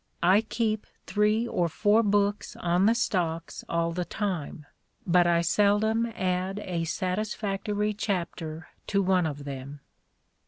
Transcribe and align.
I 0.35 0.41
keep 0.41 0.87
three 1.05 1.47
or 1.47 1.69
four 1.69 2.01
books 2.01 2.55
on 2.55 2.87
the 2.87 2.95
stocks 2.95 3.63
all 3.69 3.91
the 3.91 4.03
time, 4.03 4.65
but 5.05 5.27
I 5.27 5.41
seldom 5.41 6.07
add 6.15 6.57
a 6.63 6.85
satisfactory 6.85 7.93
chapter 7.93 8.69
to 8.87 9.03
one 9.03 9.27
of 9.27 9.43
them." 9.43 9.81